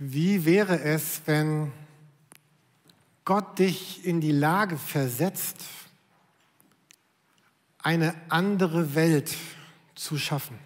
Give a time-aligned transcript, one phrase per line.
[0.00, 1.72] Wie wäre es, wenn
[3.24, 5.64] Gott dich in die Lage versetzt,
[7.82, 9.34] eine andere Welt
[9.96, 10.56] zu schaffen?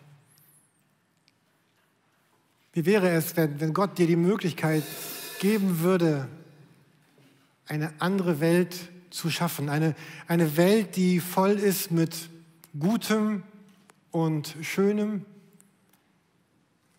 [2.75, 4.85] Wie wäre es, wenn, wenn Gott dir die Möglichkeit
[5.41, 6.29] geben würde,
[7.67, 9.71] eine andere Welt zu schaffen?
[9.71, 9.95] Eine,
[10.29, 12.29] eine Welt, die voll ist mit
[12.79, 13.45] Gutem
[14.11, 15.25] und Schönem,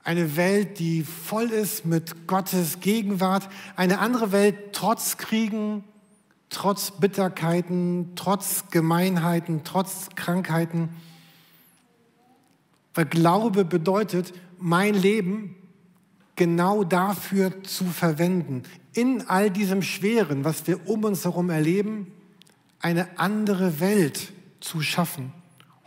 [0.03, 3.47] eine Welt, die voll ist mit Gottes Gegenwart.
[3.75, 5.83] Eine andere Welt trotz Kriegen,
[6.49, 10.89] trotz Bitterkeiten, trotz Gemeinheiten, trotz Krankheiten.
[12.93, 15.55] Weil Glaube bedeutet, mein Leben
[16.35, 18.63] genau dafür zu verwenden.
[18.93, 22.11] In all diesem Schweren, was wir um uns herum erleben,
[22.79, 25.31] eine andere Welt zu schaffen.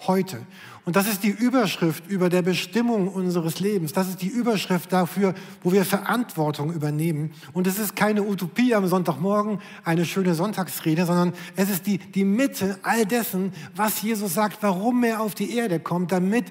[0.06, 0.44] Heute.
[0.84, 3.92] Und das ist die Überschrift über der Bestimmung unseres Lebens.
[3.92, 7.32] Das ist die Überschrift dafür, wo wir Verantwortung übernehmen.
[7.54, 12.24] Und es ist keine Utopie am Sonntagmorgen, eine schöne Sonntagsrede, sondern es ist die, die
[12.24, 16.44] Mitte all dessen, was Jesus sagt, warum er auf die Erde kommt, damit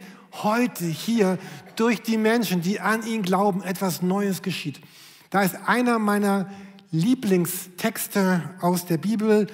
[0.44, 1.38] heute hier
[1.76, 4.82] durch die Menschen, die an ihn glauben, etwas Neues geschieht.
[5.30, 6.50] Da ist einer meiner
[6.92, 9.48] Lieblingstexte aus der Bibel,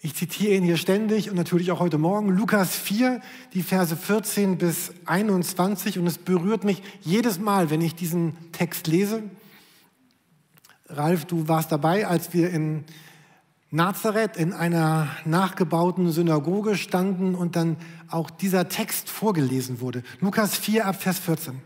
[0.00, 2.28] ich zitiere ihn hier ständig und natürlich auch heute Morgen.
[2.28, 3.20] Lukas 4,
[3.52, 5.98] die Verse 14 bis 21.
[5.98, 9.24] Und es berührt mich jedes Mal, wenn ich diesen Text lese.
[10.88, 12.84] Ralf, du warst dabei, als wir in
[13.70, 17.76] Nazareth in einer nachgebauten Synagoge standen und dann
[18.08, 20.04] auch dieser Text vorgelesen wurde.
[20.20, 21.60] Lukas 4 ab Vers 14.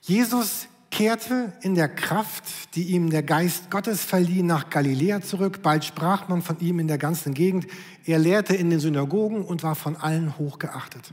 [0.00, 5.60] Jesus kehrte in der Kraft, die ihm der Geist Gottes verlieh, nach Galiläa zurück.
[5.62, 7.66] Bald sprach man von ihm in der ganzen Gegend.
[8.06, 11.12] Er lehrte in den Synagogen und war von allen hochgeachtet.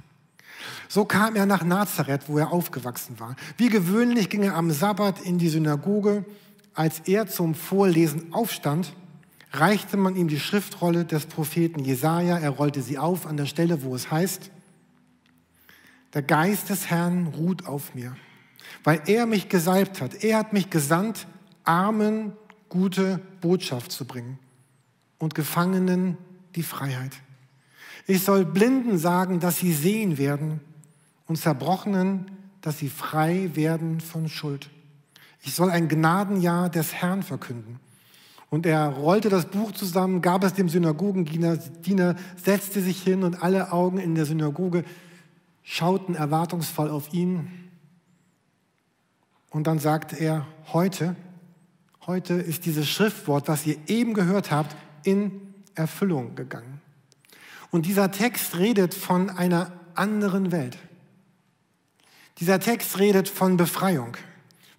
[0.87, 3.35] So kam er nach Nazareth, wo er aufgewachsen war.
[3.57, 6.23] Wie gewöhnlich ging er am Sabbat in die Synagoge.
[6.73, 8.93] Als er zum Vorlesen aufstand,
[9.51, 12.37] reichte man ihm die Schriftrolle des Propheten Jesaja.
[12.37, 14.49] Er rollte sie auf an der Stelle, wo es heißt:
[16.13, 18.15] Der Geist des Herrn ruht auf mir
[18.83, 20.23] weil er mich gesalbt hat.
[20.23, 21.27] Er hat mich gesandt,
[21.63, 22.33] Armen
[22.69, 24.39] gute Botschaft zu bringen
[25.19, 26.17] und Gefangenen
[26.55, 27.11] die Freiheit.
[28.07, 30.59] Ich soll Blinden sagen, dass sie sehen werden
[31.27, 32.31] und Zerbrochenen,
[32.61, 34.69] dass sie frei werden von Schuld.
[35.41, 37.79] Ich soll ein Gnadenjahr des Herrn verkünden.
[38.49, 43.41] Und er rollte das Buch zusammen, gab es dem Synagogendiener, Diener, setzte sich hin und
[43.41, 44.83] alle Augen in der Synagoge
[45.63, 47.47] schauten erwartungsvoll auf ihn.
[49.53, 51.15] Und dann sagt er, heute,
[52.07, 56.81] heute ist dieses Schriftwort, was ihr eben gehört habt, in Erfüllung gegangen.
[57.69, 60.77] Und dieser Text redet von einer anderen Welt.
[62.39, 64.17] Dieser Text redet von Befreiung,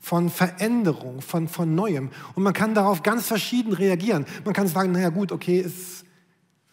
[0.00, 2.10] von Veränderung, von, von Neuem.
[2.34, 4.26] Und man kann darauf ganz verschieden reagieren.
[4.44, 6.04] Man kann sagen, naja gut, okay, ist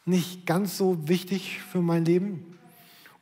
[0.06, 2.51] nicht ganz so wichtig für mein Leben.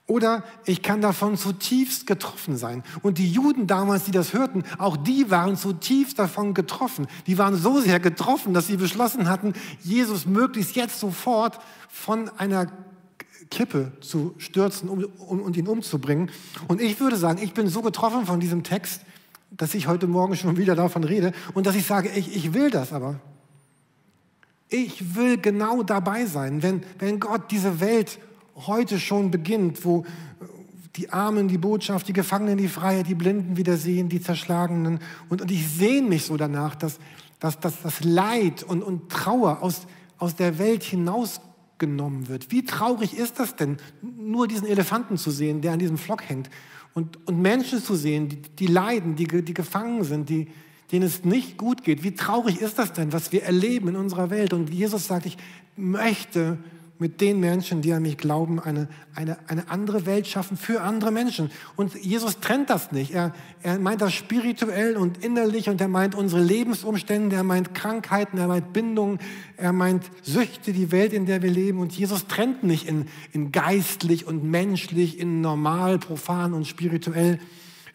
[0.09, 2.83] Oder ich kann davon zutiefst getroffen sein.
[3.03, 7.05] Und die Juden damals, die das hörten, auch die waren zutiefst davon getroffen.
[7.27, 11.59] Die waren so sehr getroffen, dass sie beschlossen hatten, Jesus möglichst jetzt sofort
[11.89, 12.71] von einer
[13.51, 16.31] Klippe zu stürzen um, um, und ihn umzubringen.
[16.67, 19.01] Und ich würde sagen, ich bin so getroffen von diesem Text,
[19.51, 22.71] dass ich heute Morgen schon wieder davon rede und dass ich sage, ich, ich will
[22.71, 23.19] das aber.
[24.69, 28.17] Ich will genau dabei sein, wenn, wenn Gott diese Welt
[28.67, 30.05] heute schon beginnt, wo
[30.95, 34.99] die Armen die Botschaft, die Gefangenen die Freiheit, die Blinden wieder sehen, die Zerschlagenen.
[35.29, 36.99] Und, und ich sehne mich so danach, dass,
[37.39, 39.87] dass, dass das Leid und, und Trauer aus,
[40.17, 42.51] aus der Welt hinausgenommen wird.
[42.51, 46.49] Wie traurig ist das denn, nur diesen Elefanten zu sehen, der an diesem Flock hängt?
[46.93, 50.47] Und, und Menschen zu sehen, die, die leiden, die, die gefangen sind, die,
[50.91, 52.03] denen es nicht gut geht.
[52.03, 54.53] Wie traurig ist das denn, was wir erleben in unserer Welt?
[54.53, 55.37] Und Jesus sagt, ich
[55.77, 56.57] möchte
[56.99, 61.11] mit den Menschen, die an mich glauben, eine, eine, eine andere Welt schaffen für andere
[61.11, 61.49] Menschen.
[61.77, 63.13] Und Jesus trennt das nicht.
[63.13, 63.33] Er,
[63.63, 68.47] er meint das spirituell und innerlich und er meint unsere Lebensumstände, er meint Krankheiten, er
[68.47, 69.19] meint Bindungen,
[69.55, 71.79] er meint Süchte, die Welt, in der wir leben.
[71.79, 77.39] Und Jesus trennt nicht in, in geistlich und menschlich, in normal, profan und spirituell.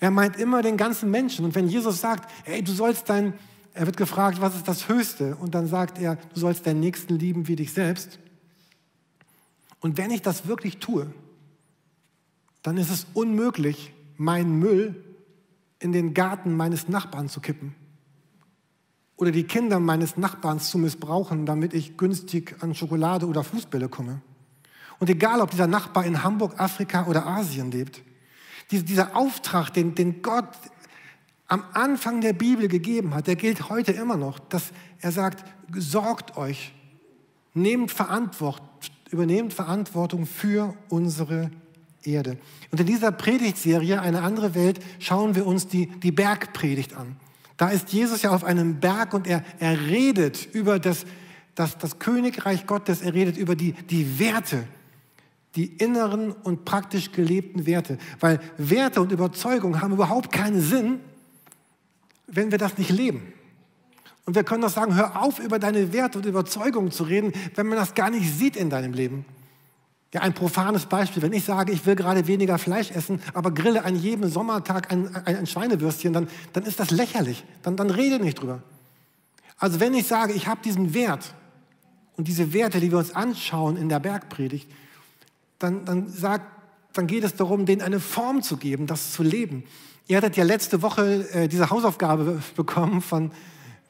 [0.00, 1.44] Er meint immer den ganzen Menschen.
[1.44, 3.34] Und wenn Jesus sagt, hey, du sollst dein,
[3.74, 5.36] er wird gefragt, was ist das Höchste?
[5.36, 8.18] Und dann sagt er, du sollst deinen Nächsten lieben wie dich selbst
[9.84, 11.12] und wenn ich das wirklich tue,
[12.62, 15.04] dann ist es unmöglich, meinen Müll
[15.78, 17.74] in den Garten meines Nachbarn zu kippen
[19.16, 24.22] oder die Kinder meines Nachbarns zu missbrauchen, damit ich günstig an Schokolade oder Fußbälle komme.
[25.00, 28.00] Und egal, ob dieser Nachbar in Hamburg, Afrika oder Asien lebt,
[28.70, 30.48] dieser Auftrag, den, den Gott
[31.46, 34.72] am Anfang der Bibel gegeben hat, der gilt heute immer noch, dass
[35.02, 35.44] er sagt,
[35.74, 36.72] sorgt euch,
[37.52, 38.73] nehmt Verantwortung,
[39.14, 41.50] übernehmt Verantwortung für unsere
[42.02, 42.36] Erde.
[42.70, 47.16] Und in dieser Predigtserie, eine andere Welt, schauen wir uns die, die Bergpredigt an.
[47.56, 51.06] Da ist Jesus ja auf einem Berg und er, er redet über das,
[51.54, 54.64] das, das Königreich Gottes, er redet über die, die Werte,
[55.54, 57.98] die inneren und praktisch gelebten Werte.
[58.18, 60.98] Weil Werte und Überzeugung haben überhaupt keinen Sinn,
[62.26, 63.33] wenn wir das nicht leben.
[64.26, 67.66] Und wir können doch sagen, hör auf, über deine Werte und Überzeugungen zu reden, wenn
[67.66, 69.26] man das gar nicht sieht in deinem Leben.
[70.14, 71.22] Ja, ein profanes Beispiel.
[71.22, 75.14] Wenn ich sage, ich will gerade weniger Fleisch essen, aber grille an jedem Sommertag ein,
[75.26, 77.44] ein, ein Schweinewürstchen, dann, dann ist das lächerlich.
[77.62, 78.62] Dann, dann rede nicht drüber.
[79.58, 81.34] Also wenn ich sage, ich habe diesen Wert
[82.16, 84.70] und diese Werte, die wir uns anschauen in der Bergpredigt,
[85.58, 86.46] dann, dann, sagt,
[86.92, 89.64] dann geht es darum, denen eine Form zu geben, das zu leben.
[90.06, 93.32] Ihr hattet ja letzte Woche äh, diese Hausaufgabe bekommen von,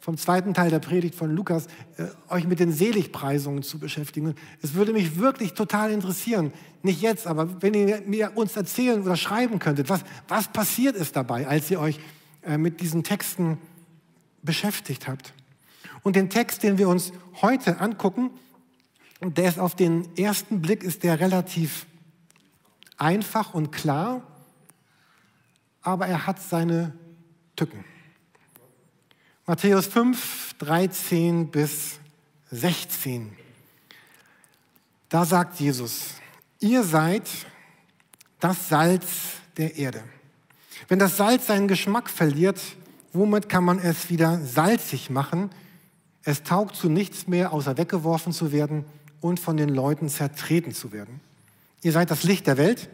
[0.04, 1.66] vom zweiten Teil der Predigt von Lukas,
[1.96, 4.34] äh, euch mit den Seligpreisungen zu beschäftigen.
[4.60, 6.52] Es würde mich wirklich total interessieren,
[6.82, 11.16] nicht jetzt, aber wenn ihr mir uns erzählen oder schreiben könntet, was, was passiert ist
[11.16, 12.00] dabei, als ihr euch
[12.42, 13.56] äh, mit diesen Texten
[14.42, 15.32] beschäftigt habt.
[16.02, 18.28] Und den Text, den wir uns heute angucken,
[19.22, 21.86] der ist auf den ersten Blick ist der relativ
[22.98, 24.20] einfach und klar,
[25.80, 26.92] aber er hat seine
[27.56, 27.86] Tücken.
[29.46, 31.98] Matthäus 5, 13 bis
[32.50, 33.30] 16.
[35.10, 36.14] Da sagt Jesus,
[36.60, 37.24] ihr seid
[38.40, 39.06] das Salz
[39.58, 40.02] der Erde.
[40.88, 42.58] Wenn das Salz seinen Geschmack verliert,
[43.12, 45.50] womit kann man es wieder salzig machen?
[46.22, 48.86] Es taugt zu nichts mehr, außer weggeworfen zu werden
[49.20, 51.20] und von den Leuten zertreten zu werden.
[51.82, 52.88] Ihr seid das Licht der Welt.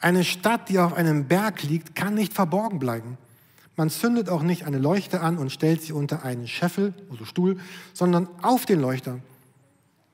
[0.00, 3.18] Eine Stadt, die auf einem Berg liegt, kann nicht verborgen bleiben.
[3.78, 7.58] Man zündet auch nicht eine Leuchte an und stellt sie unter einen Scheffel, also Stuhl,
[7.92, 9.20] sondern auf den Leuchter.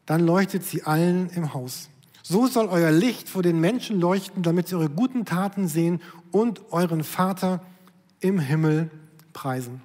[0.05, 1.89] Dann leuchtet sie allen im Haus.
[2.23, 6.61] So soll euer Licht vor den Menschen leuchten, damit sie eure guten Taten sehen und
[6.73, 7.63] euren Vater
[8.21, 8.91] im Himmel
[9.33, 9.81] preisen.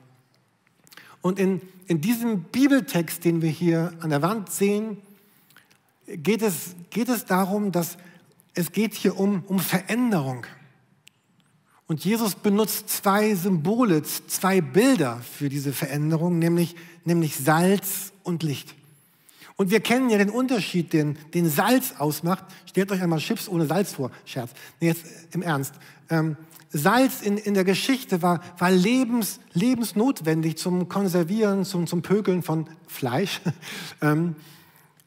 [1.21, 4.97] Und in, in diesem Bibeltext, den wir hier an der Wand sehen,
[6.05, 7.97] geht es, geht es darum, dass
[8.55, 10.45] es geht hier um, um Veränderung.
[11.89, 18.75] Und Jesus benutzt zwei Symbole, zwei Bilder für diese Veränderung, nämlich, nämlich Salz und Licht.
[19.55, 22.45] Und wir kennen ja den Unterschied, den, den Salz ausmacht.
[22.67, 24.11] Stellt euch einmal Chips ohne Salz vor.
[24.23, 24.51] Scherz.
[24.79, 25.73] Nee, jetzt im Ernst.
[26.11, 26.37] Ähm,
[26.69, 32.67] Salz in, in der Geschichte war, war lebens, lebensnotwendig zum Konservieren, zum, zum Pökeln von
[32.85, 33.41] Fleisch.
[34.01, 34.35] ähm,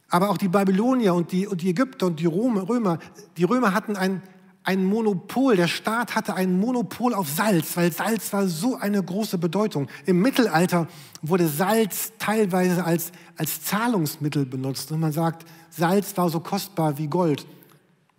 [0.08, 2.98] aber auch die Babylonier und die, und die Ägypter und die Römer,
[3.36, 4.20] die Römer hatten ein,
[4.64, 9.38] ein Monopol, der Staat hatte ein Monopol auf Salz, weil Salz war so eine große
[9.38, 9.88] Bedeutung.
[10.06, 10.86] Im Mittelalter
[11.20, 14.92] wurde Salz teilweise als, als Zahlungsmittel benutzt.
[14.92, 17.46] Und man sagt, Salz war so kostbar wie Gold.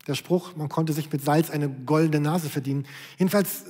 [0.07, 2.85] Der Spruch, man konnte sich mit Salz eine goldene Nase verdienen.
[3.17, 3.63] Jedenfalls,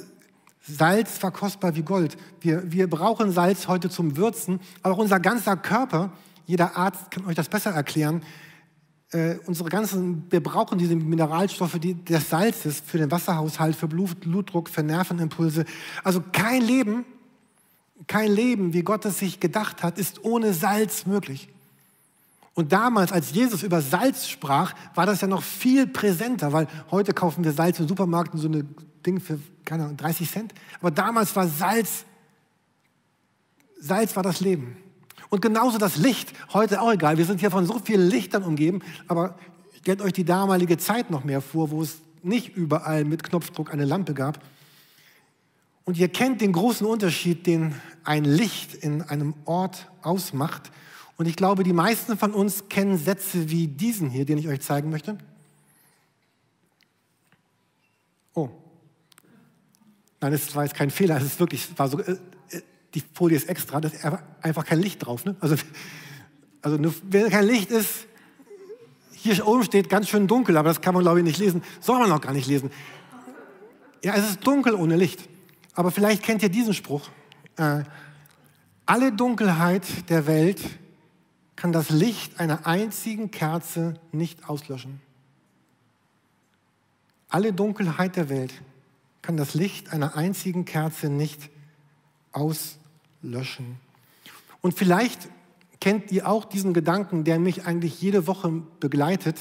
[0.62, 2.18] Salz war kostbar wie Gold.
[2.42, 6.12] Wir, wir brauchen Salz heute zum Würzen, aber auch unser ganzer Körper
[6.46, 8.22] jeder Arzt kann euch das besser erklären.
[9.14, 14.20] Äh, unsere ganzen, wir brauchen diese Mineralstoffe die, des Salzes für den Wasserhaushalt, für Blut,
[14.22, 15.66] Blutdruck, für Nervenimpulse.
[16.04, 17.06] Also kein Leben,
[18.08, 21.50] kein Leben, wie Gott es sich gedacht hat, ist ohne Salz möglich.
[22.56, 27.14] Und damals, als Jesus über Salz sprach, war das ja noch viel präsenter, weil heute
[27.14, 30.54] kaufen wir Salz im Supermarkt und so ein Ding für, keine Ahnung, 30 Cent.
[30.80, 32.06] Aber damals war Salz,
[33.80, 34.78] Salz war das Leben.
[35.34, 38.82] Und genauso das Licht, heute auch egal, wir sind hier von so vielen Lichtern umgeben,
[39.08, 39.36] aber
[39.80, 43.84] stellt euch die damalige Zeit noch mehr vor, wo es nicht überall mit Knopfdruck eine
[43.84, 44.44] Lampe gab.
[45.86, 47.74] Und ihr kennt den großen Unterschied, den
[48.04, 50.72] ein Licht in einem Ort ausmacht.
[51.18, 54.62] Und ich glaube, die meisten von uns kennen Sätze wie diesen hier, den ich euch
[54.62, 55.18] zeigen möchte.
[58.36, 58.50] Oh.
[60.22, 62.18] Nein, es war jetzt kein Fehler, es ist wirklich, war so, äh,
[62.94, 64.06] die Folie ist extra, da ist
[64.42, 65.26] einfach kein Licht drauf.
[65.26, 65.36] Ne?
[65.40, 65.56] Also,
[66.62, 68.08] also wenn kein Licht ist,
[69.12, 72.00] hier oben steht ganz schön dunkel, aber das kann man glaube ich nicht lesen, soll
[72.00, 72.72] man auch gar nicht lesen.
[74.04, 75.28] Ja, es ist dunkel ohne Licht.
[75.76, 77.10] Aber vielleicht kennt ihr diesen Spruch.
[77.56, 77.84] Äh,
[78.86, 80.62] alle Dunkelheit der Welt
[81.56, 85.02] kann das Licht einer einzigen Kerze nicht auslöschen.
[87.30, 88.54] Alle Dunkelheit der Welt
[89.22, 91.50] kann das Licht einer einzigen Kerze nicht
[92.34, 92.83] auslöschen
[93.24, 93.78] löschen.
[94.62, 95.28] Und vielleicht
[95.80, 99.38] kennt ihr auch diesen Gedanken, der mich eigentlich jede Woche begleitet.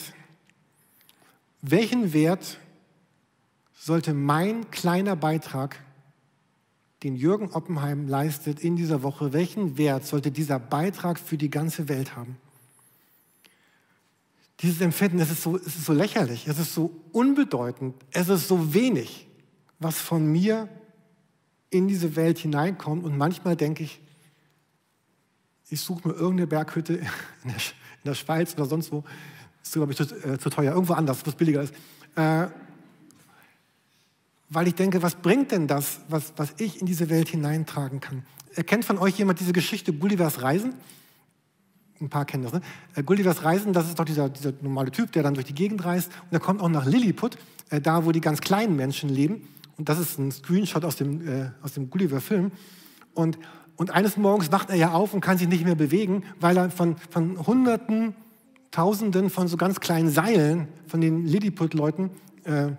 [1.60, 2.58] Welchen Wert
[3.74, 5.78] sollte mein kleiner Beitrag
[7.02, 11.88] den Jürgen Oppenheim leistet in dieser Woche, welchen Wert sollte dieser Beitrag für die ganze
[11.88, 12.36] Welt haben?
[14.60, 18.46] Dieses Empfinden, es ist, so, es ist so lächerlich, es ist so unbedeutend, es ist
[18.46, 19.26] so wenig,
[19.80, 20.68] was von mir
[21.72, 23.02] in diese Welt hineinkommt.
[23.04, 24.00] Und manchmal denke ich,
[25.70, 26.94] ich suche mir irgendeine Berghütte
[27.44, 29.02] in der, in der Schweiz oder sonst wo,
[29.62, 31.74] ist, glaube ich, zu, äh, zu, teuer, irgendwo anders, wo es billiger ist.
[32.14, 32.46] Äh,
[34.50, 38.22] weil ich denke, was bringt denn das, was, was ich in diese Welt hineintragen kann?
[38.54, 40.74] Erkennt von euch jemand diese Geschichte Gullivers Reisen?
[42.02, 42.52] Ein paar kennen das.
[42.52, 42.60] Ne?
[42.94, 45.86] Äh, Gullivers Reisen, das ist doch dieser, dieser normale Typ, der dann durch die Gegend
[45.86, 46.10] reist.
[46.24, 47.38] Und er kommt auch nach Lilliput,
[47.70, 49.48] äh, da wo die ganz kleinen Menschen leben.
[49.84, 52.52] Das ist ein Screenshot aus dem, äh, aus dem Gulliver-Film.
[53.14, 53.38] Und,
[53.76, 56.70] und eines Morgens wacht er ja auf und kann sich nicht mehr bewegen, weil er
[56.70, 58.14] von, von Hunderten,
[58.70, 62.10] Tausenden von so ganz kleinen Seilen von den Lilliput-Leuten
[62.44, 62.70] äh,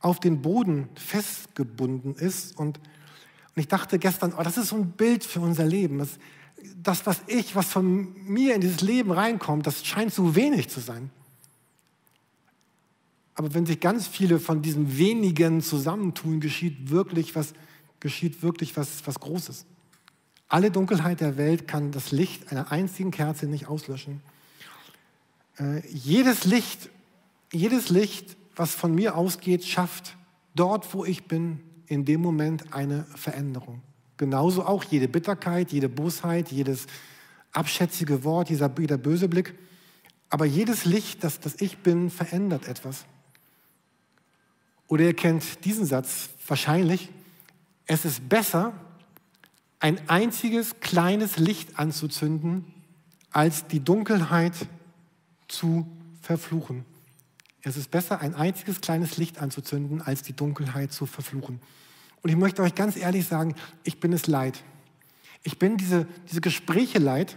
[0.00, 2.58] auf den Boden festgebunden ist.
[2.58, 5.98] Und, und ich dachte gestern, oh, das ist so ein Bild für unser Leben.
[5.98, 6.18] Das,
[6.82, 10.80] das, was ich, was von mir in dieses Leben reinkommt, das scheint so wenig zu
[10.80, 11.10] sein.
[13.38, 17.52] Aber wenn sich ganz viele von diesen wenigen zusammentun, geschieht wirklich was,
[18.00, 19.64] geschieht wirklich was, was Großes.
[20.48, 24.22] Alle Dunkelheit der Welt kann das Licht einer einzigen Kerze nicht auslöschen.
[25.56, 26.90] Äh, jedes Licht,
[27.52, 30.16] jedes Licht was von mir ausgeht, schafft
[30.56, 33.82] dort, wo ich bin, in dem Moment eine Veränderung.
[34.16, 36.86] Genauso auch jede Bitterkeit, jede Bosheit, jedes
[37.52, 39.54] abschätzige Wort, dieser, jeder böse Blick.
[40.28, 43.06] Aber jedes Licht, das, das ich bin, verändert etwas.
[44.88, 47.10] Oder ihr kennt diesen Satz wahrscheinlich.
[47.86, 48.72] Es ist besser,
[49.80, 52.64] ein einziges kleines Licht anzuzünden,
[53.30, 54.54] als die Dunkelheit
[55.46, 55.86] zu
[56.20, 56.84] verfluchen.
[57.62, 61.60] Es ist besser, ein einziges kleines Licht anzuzünden, als die Dunkelheit zu verfluchen.
[62.22, 63.54] Und ich möchte euch ganz ehrlich sagen,
[63.84, 64.62] ich bin es leid.
[65.42, 67.36] Ich bin diese, diese Gespräche leid,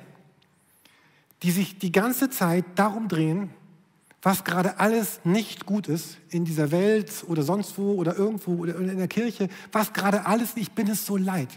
[1.43, 3.49] die sich die ganze Zeit darum drehen,
[4.21, 8.75] was gerade alles nicht gut ist in dieser Welt oder sonst wo oder irgendwo oder
[8.75, 11.49] in der Kirche, was gerade alles, ich bin es so leid,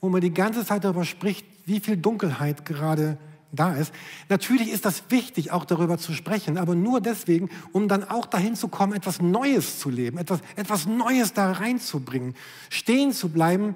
[0.00, 3.18] wo man die ganze Zeit darüber spricht, wie viel Dunkelheit gerade
[3.50, 3.92] da ist.
[4.28, 8.54] Natürlich ist das wichtig, auch darüber zu sprechen, aber nur deswegen, um dann auch dahin
[8.54, 12.34] zu kommen, etwas Neues zu leben, etwas, etwas Neues da reinzubringen,
[12.70, 13.74] stehen zu bleiben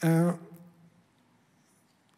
[0.00, 0.32] äh,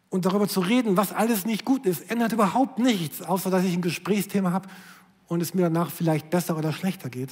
[0.09, 3.73] und darüber zu reden, was alles nicht gut ist, ändert überhaupt nichts, außer dass ich
[3.73, 4.69] ein Gesprächsthema habe
[5.27, 7.31] und es mir danach vielleicht besser oder schlechter geht.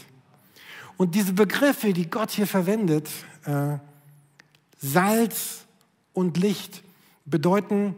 [0.97, 3.09] Und diese Begriffe, die Gott hier verwendet,
[3.45, 3.77] äh,
[4.77, 5.65] Salz
[6.13, 6.83] und Licht,
[7.25, 7.95] bedeuten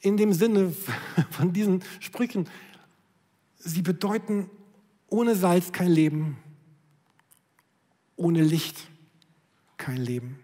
[0.00, 0.72] in dem Sinne
[1.30, 2.48] von diesen Sprüchen,
[3.58, 4.48] sie bedeuten
[5.08, 6.38] ohne Salz kein Leben,
[8.16, 8.88] ohne Licht
[9.76, 10.38] kein Leben.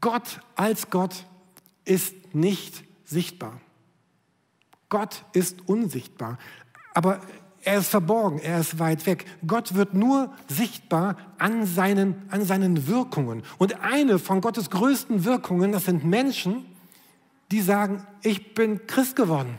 [0.00, 1.26] Gott als Gott
[1.84, 3.60] ist nicht sichtbar.
[4.88, 6.38] Gott ist unsichtbar,
[6.94, 7.20] aber
[7.62, 9.26] er ist verborgen, er ist weit weg.
[9.46, 13.42] Gott wird nur sichtbar an seinen, an seinen Wirkungen.
[13.58, 16.64] Und eine von Gottes größten Wirkungen, das sind Menschen,
[17.50, 19.58] die sagen, ich bin Christ geworden.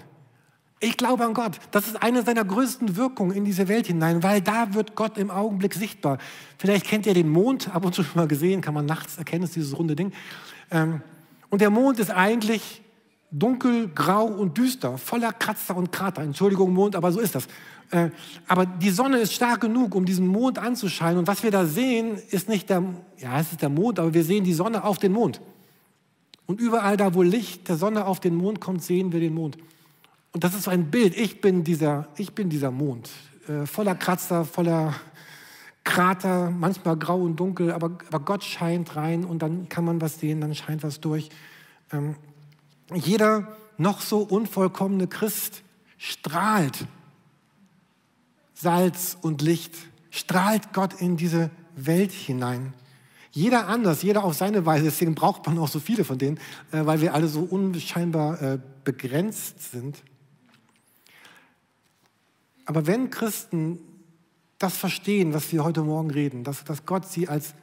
[0.79, 1.59] Ich glaube an Gott.
[1.69, 5.29] Das ist eine seiner größten Wirkungen in diese Welt hinein, weil da wird Gott im
[5.29, 6.17] Augenblick sichtbar.
[6.57, 9.43] Vielleicht kennt ihr den Mond, ab und zu schon mal gesehen, kann man nachts erkennen,
[9.43, 10.11] ist dieses runde Ding.
[10.71, 11.01] Ähm,
[11.51, 12.80] und der Mond ist eigentlich
[13.31, 16.21] dunkel, grau und düster, voller Kratzer und Krater.
[16.21, 17.47] Entschuldigung, Mond, aber so ist das.
[17.91, 18.09] Äh,
[18.47, 21.19] aber die Sonne ist stark genug, um diesen Mond anzuscheinen.
[21.19, 22.83] Und was wir da sehen, ist nicht der,
[23.17, 25.41] ja, es ist der Mond, aber wir sehen die Sonne auf den Mond.
[26.45, 29.57] Und überall da, wo Licht der Sonne auf den Mond kommt, sehen wir den Mond.
[30.33, 31.17] Und das ist so ein Bild.
[31.17, 33.09] Ich bin dieser, ich bin dieser Mond.
[33.47, 34.93] Äh, voller Kratzer, voller
[35.83, 40.19] Krater, manchmal grau und dunkel, aber, aber Gott scheint rein und dann kann man was
[40.19, 41.29] sehen, dann scheint was durch.
[41.91, 42.15] Ähm,
[42.95, 45.63] jeder noch so unvollkommene Christ
[45.98, 46.86] strahlt
[48.53, 49.74] Salz und Licht,
[50.12, 52.74] strahlt Gott in diese Welt hinein.
[53.31, 54.83] Jeder anders, jeder auf seine Weise.
[54.83, 56.38] Deswegen braucht man auch so viele von denen,
[56.71, 60.03] äh, weil wir alle so unscheinbar äh, begrenzt sind.
[62.65, 63.79] Aber wenn Christen
[64.60, 67.55] das verstehen, was wir heute Morgen reden, dass, dass Gott sie als,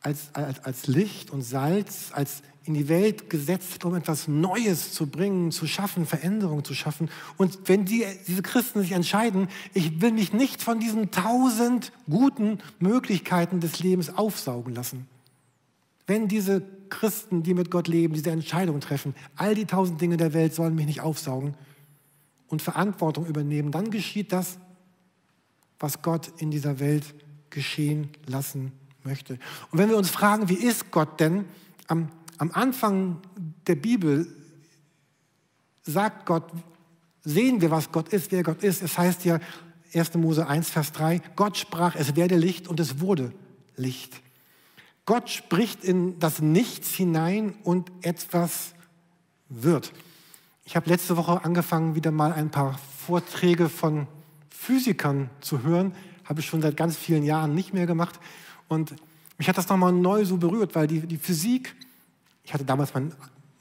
[0.00, 5.06] als, als, als Licht und Salz, als in die Welt gesetzt, um etwas Neues zu
[5.06, 7.10] bringen, zu schaffen, Veränderung zu schaffen.
[7.38, 12.58] Und wenn die, diese Christen sich entscheiden, ich will mich nicht von diesen tausend guten
[12.78, 15.08] Möglichkeiten des Lebens aufsaugen lassen.
[16.06, 20.34] Wenn diese Christen, die mit Gott leben, diese Entscheidung treffen, all die tausend Dinge der
[20.34, 21.54] Welt sollen mich nicht aufsaugen
[22.48, 24.58] und Verantwortung übernehmen, dann geschieht das,
[25.78, 27.14] was Gott in dieser Welt
[27.48, 28.72] geschehen lassen
[29.04, 29.38] möchte.
[29.70, 31.46] Und wenn wir uns fragen, wie ist Gott denn,
[31.86, 32.08] am,
[32.38, 33.20] am Anfang
[33.66, 34.26] der Bibel
[35.82, 36.44] sagt Gott,
[37.22, 38.82] sehen wir, was Gott ist, wer Gott ist.
[38.82, 39.40] Es heißt ja
[39.94, 40.14] 1.
[40.14, 43.32] Mose 1, Vers 3, Gott sprach, es werde Licht und es wurde
[43.76, 44.20] Licht.
[45.04, 48.74] Gott spricht in das Nichts hinein und etwas
[49.48, 49.92] wird.
[50.64, 54.06] Ich habe letzte Woche angefangen, wieder mal ein paar Vorträge von
[54.50, 55.94] Physikern zu hören.
[56.24, 58.20] Habe ich schon seit ganz vielen Jahren nicht mehr gemacht.
[58.68, 58.94] Und
[59.38, 61.74] mich hat das nochmal neu so berührt, weil die, die Physik,
[62.48, 63.12] ich hatte damals mein,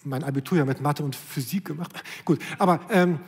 [0.06, 1.92] mein Abitur ja mit Mathe und Physik gemacht.
[2.24, 3.20] Gut, aber, ähm,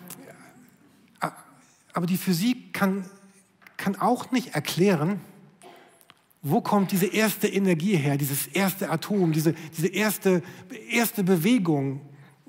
[1.92, 3.04] aber die Physik kann,
[3.75, 5.20] kann auch nicht erklären,
[6.42, 10.44] wo kommt diese erste Energie her, dieses erste Atom, diese, diese erste,
[10.89, 12.00] erste Bewegung,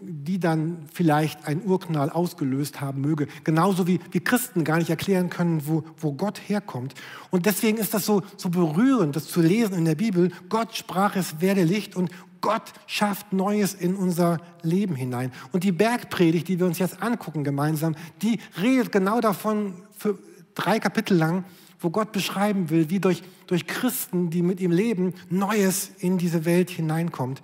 [0.00, 3.26] die dann vielleicht ein Urknall ausgelöst haben möge.
[3.42, 6.94] Genauso wie wir Christen gar nicht erklären können, wo, wo Gott herkommt.
[7.30, 10.30] Und deswegen ist das so, so berührend, das zu lesen in der Bibel.
[10.48, 15.32] Gott sprach, es werde Licht und Gott schafft Neues in unser Leben hinein.
[15.52, 20.18] Und die Bergpredigt, die wir uns jetzt angucken gemeinsam, die redet genau davon für
[20.54, 21.44] drei Kapitel lang,
[21.78, 26.44] wo Gott beschreiben will, wie durch, durch Christen, die mit ihm leben, Neues in diese
[26.44, 27.42] Welt hineinkommt.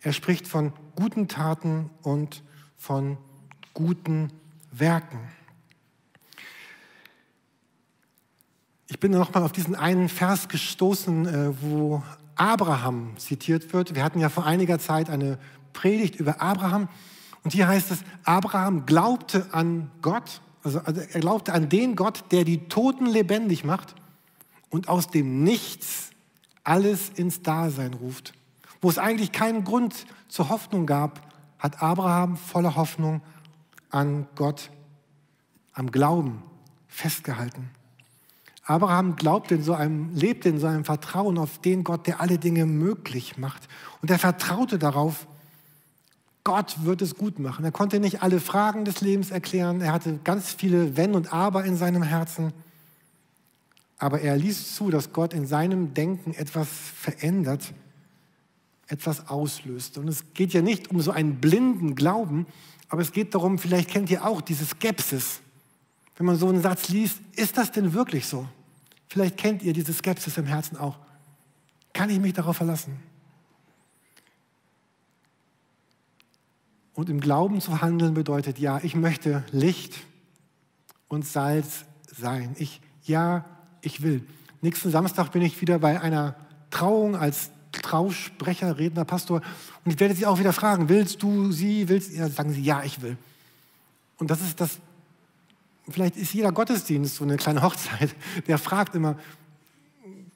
[0.00, 2.42] Er spricht von guten Taten und
[2.76, 3.18] von
[3.74, 4.32] guten
[4.72, 5.18] Werken.
[8.88, 12.02] Ich bin nochmal auf diesen einen Vers gestoßen, äh, wo
[12.40, 13.94] Abraham zitiert wird.
[13.94, 15.38] Wir hatten ja vor einiger Zeit eine
[15.74, 16.88] Predigt über Abraham
[17.44, 22.24] und hier heißt es, Abraham glaubte an Gott, also, also er glaubte an den Gott,
[22.30, 23.94] der die Toten lebendig macht
[24.70, 26.10] und aus dem Nichts
[26.64, 28.32] alles ins Dasein ruft.
[28.80, 31.20] Wo es eigentlich keinen Grund zur Hoffnung gab,
[31.58, 33.20] hat Abraham voller Hoffnung
[33.90, 34.70] an Gott,
[35.74, 36.42] am Glauben
[36.88, 37.68] festgehalten.
[38.70, 42.38] Abraham glaubt in so einem, lebt in so einem Vertrauen auf den Gott, der alle
[42.38, 43.68] Dinge möglich macht.
[44.00, 45.26] Und er vertraute darauf,
[46.44, 47.64] Gott wird es gut machen.
[47.64, 49.80] Er konnte nicht alle Fragen des Lebens erklären.
[49.80, 52.52] Er hatte ganz viele Wenn und Aber in seinem Herzen.
[53.98, 57.74] Aber er ließ zu, dass Gott in seinem Denken etwas verändert
[58.86, 59.98] etwas auslöst.
[59.98, 62.46] Und es geht ja nicht um so einen blinden Glauben,
[62.88, 65.40] aber es geht darum, vielleicht kennt ihr auch diese Skepsis.
[66.16, 68.46] Wenn man so einen Satz liest, ist das denn wirklich so?
[69.10, 70.96] Vielleicht kennt ihr diese Skepsis im Herzen auch.
[71.92, 72.96] Kann ich mich darauf verlassen?
[76.94, 79.98] Und im Glauben zu handeln bedeutet, ja, ich möchte Licht
[81.08, 82.54] und Salz sein.
[82.58, 83.44] Ich, ja,
[83.80, 84.24] ich will.
[84.60, 86.36] Nächsten Samstag bin ich wieder bei einer
[86.70, 89.40] Trauung als Trausprecher, Redner, Pastor.
[89.84, 92.84] Und ich werde Sie auch wieder fragen, willst du sie, willst ja, sagen Sie, ja,
[92.84, 93.16] ich will.
[94.18, 94.78] Und das ist das,
[95.92, 98.14] vielleicht ist jeder Gottesdienst so eine kleine Hochzeit,
[98.46, 99.16] der fragt immer,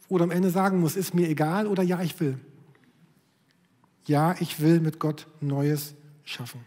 [0.08, 2.38] oder am Ende sagen muss, ist mir egal oder ja, ich will.
[4.06, 6.60] Ja, ich will mit Gott Neues schaffen.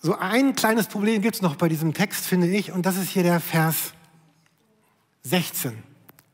[0.00, 3.08] So ein kleines Problem gibt es noch bei diesem Text, finde ich, und das ist
[3.08, 3.92] hier der Vers
[5.22, 5.72] 16.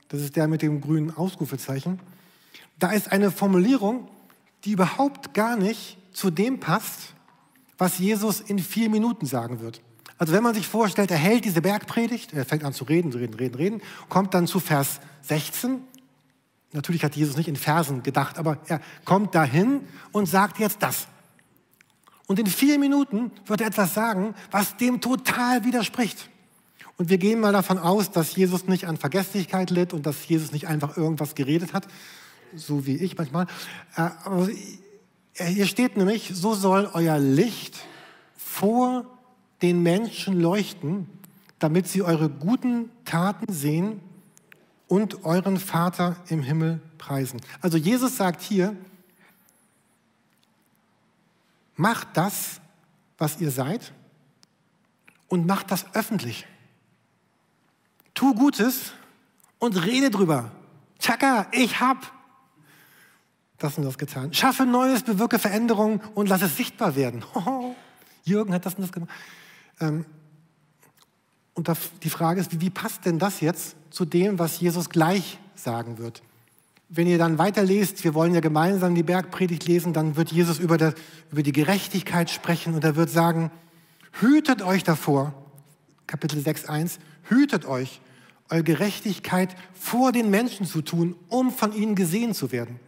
[0.09, 1.99] Das ist der mit dem grünen Ausrufezeichen
[2.79, 4.09] da ist eine Formulierung,
[4.65, 7.15] die überhaupt gar nicht zu dem passt,
[7.79, 9.81] was Jesus in vier Minuten sagen wird.
[10.19, 13.35] Also wenn man sich vorstellt, er hält diese Bergpredigt, er fängt an zu reden, reden,
[13.35, 15.83] reden, reden, kommt dann zu Vers 16.
[16.73, 19.81] Natürlich hat Jesus nicht in Versen gedacht, aber er kommt dahin
[20.13, 21.09] und sagt jetzt das.
[22.27, 26.31] Und in vier Minuten wird er etwas sagen, was dem total widerspricht.
[26.97, 30.53] Und wir gehen mal davon aus, dass Jesus nicht an Vergesslichkeit litt und dass Jesus
[30.53, 31.89] nicht einfach irgendwas geredet hat,
[32.55, 33.47] so wie ich manchmal.
[33.97, 34.49] Äh, aber
[35.35, 37.77] hier steht nämlich, so soll euer Licht
[38.37, 39.07] vor
[39.63, 41.09] den Menschen leuchten,
[41.59, 44.01] damit sie eure guten Taten sehen
[44.89, 47.41] und euren Vater im Himmel preisen.
[47.61, 48.77] Also Jesus sagt hier,
[51.77, 52.61] macht das,
[53.19, 53.93] was ihr seid
[55.29, 56.47] und macht das öffentlich.
[58.15, 58.93] Tu Gutes
[59.59, 60.53] und rede drüber.
[60.99, 62.13] Chaka, ich hab
[63.59, 64.33] das und das getan.
[64.33, 67.25] Schaffe Neues, bewirke Veränderungen und lass es sichtbar werden.
[68.25, 69.11] Jürgen hat das und das gemacht.
[69.81, 70.05] Ähm,
[71.55, 71.71] und
[72.03, 76.23] die Frage ist, wie passt denn das jetzt zu dem, was Jesus gleich sagen wird?
[76.89, 80.77] Wenn ihr dann weiterlest, wir wollen ja gemeinsam die Bergpredigt lesen, dann wird Jesus über,
[80.77, 80.95] der,
[81.31, 83.51] über die Gerechtigkeit sprechen und er wird sagen,
[84.21, 85.33] hütet euch davor,
[86.07, 88.01] Kapitel 6, 1, hütet euch,
[88.51, 92.79] eure Gerechtigkeit vor den Menschen zu tun, um von ihnen gesehen zu werden.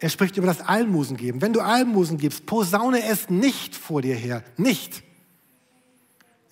[0.00, 1.42] Er spricht über das Almosen geben.
[1.42, 4.42] Wenn du Almosen gibst, posaune es nicht vor dir her.
[4.56, 5.02] Nicht.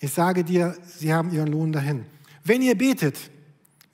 [0.01, 2.05] Ich sage dir, sie haben ihren Lohn dahin.
[2.45, 3.17] Wenn ihr betet,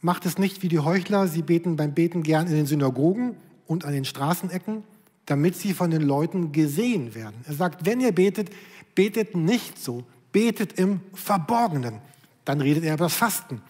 [0.00, 1.28] macht es nicht wie die Heuchler.
[1.28, 3.36] Sie beten beim Beten gern in den Synagogen
[3.66, 4.82] und an den Straßenecken,
[5.24, 7.36] damit sie von den Leuten gesehen werden.
[7.46, 8.50] Er sagt, wenn ihr betet,
[8.96, 12.00] betet nicht so, betet im Verborgenen.
[12.44, 13.62] Dann redet er über das Fasten.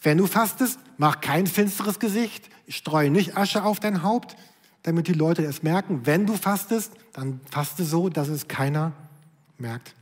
[0.00, 4.36] Wenn du fastest, mach kein finsteres Gesicht, streue nicht Asche auf dein Haupt,
[4.82, 6.02] damit die Leute es merken.
[6.04, 8.92] Wenn du fastest, dann faste so, dass es keiner
[9.58, 9.94] merkt.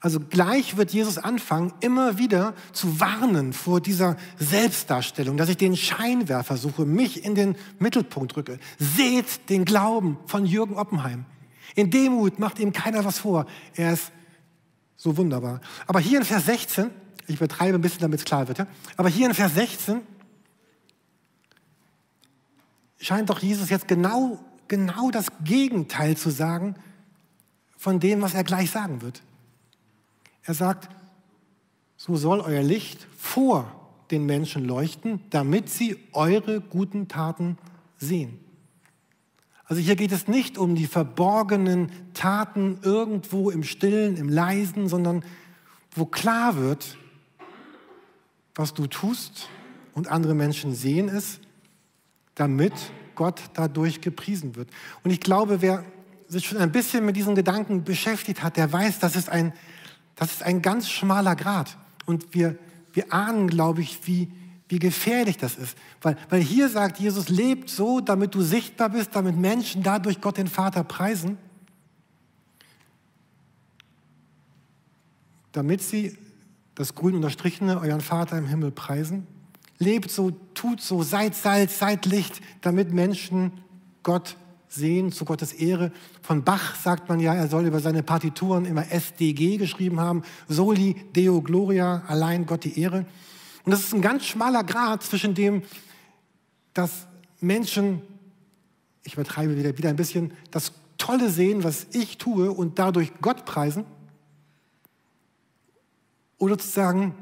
[0.00, 5.76] Also gleich wird Jesus anfangen, immer wieder zu warnen vor dieser Selbstdarstellung, dass ich den
[5.76, 8.58] Scheinwerfer suche, mich in den Mittelpunkt rücke.
[8.78, 11.24] Seht den Glauben von Jürgen Oppenheim.
[11.74, 13.46] In Demut macht ihm keiner was vor.
[13.74, 14.12] Er ist
[14.96, 15.60] so wunderbar.
[15.86, 16.90] Aber hier in Vers 16,
[17.26, 18.66] ich übertreibe ein bisschen, damit es klar wird, ja?
[18.96, 20.02] aber hier in Vers 16
[22.98, 26.74] scheint doch Jesus jetzt genau, genau das Gegenteil zu sagen
[27.76, 29.22] von dem, was er gleich sagen wird.
[30.42, 30.88] Er sagt,
[31.96, 33.70] so soll euer Licht vor
[34.10, 37.58] den Menschen leuchten, damit sie eure guten Taten
[37.98, 38.38] sehen.
[39.64, 45.24] Also hier geht es nicht um die verborgenen Taten irgendwo im Stillen, im Leisen, sondern
[45.90, 46.96] wo klar wird,
[48.54, 49.48] was du tust
[49.92, 51.40] und andere Menschen sehen es,
[52.36, 52.72] damit
[53.16, 54.68] Gott dadurch gepriesen wird.
[55.02, 55.84] Und ich glaube, wer
[56.28, 59.52] sich schon ein bisschen mit diesen Gedanken beschäftigt hat, der weiß, das ist ein,
[60.14, 61.76] das ist ein ganz schmaler Grad.
[62.04, 62.56] Und wir,
[62.92, 64.30] wir ahnen, glaube ich, wie,
[64.68, 65.76] wie gefährlich das ist.
[66.02, 70.36] Weil, weil hier sagt Jesus, lebt so, damit du sichtbar bist, damit Menschen dadurch Gott
[70.36, 71.38] den Vater preisen,
[75.52, 76.18] damit sie
[76.74, 79.26] das grün unterstrichene euren Vater im Himmel preisen.
[79.78, 83.52] Lebt so, tut so, seid Salz, seid Licht, damit Menschen
[84.02, 84.36] Gott
[84.68, 85.92] sehen zu Gottes Ehre.
[86.22, 90.22] Von Bach sagt man ja, er soll über seine Partituren immer SDG geschrieben haben.
[90.48, 93.06] Soli Deo Gloria, allein Gott die Ehre.
[93.64, 95.62] Und das ist ein ganz schmaler Grad zwischen dem,
[96.74, 97.06] dass
[97.40, 98.02] Menschen,
[99.02, 103.44] ich übertreibe wieder, wieder ein bisschen, das Tolle sehen, was ich tue und dadurch Gott
[103.44, 103.84] preisen.
[106.38, 107.14] Oder zu sagen,